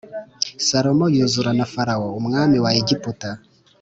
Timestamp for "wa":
2.63-2.71